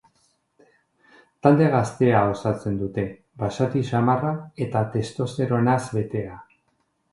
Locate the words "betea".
6.01-6.43